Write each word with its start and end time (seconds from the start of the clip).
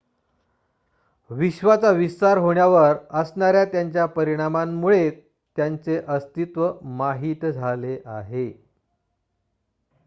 विश्वाचा 1.29 1.89
विस्तार 1.91 2.37
होण्यावर 2.37 2.95
असणाऱ्या 3.11 3.63
त्याच्या 3.65 4.05
परिणामांमुळे 4.15 5.09
त्याचे 5.57 6.01
अस्तित्व 6.07 6.69
माहित 6.95 7.45
झाले 7.45 7.97
आहे 8.07 8.49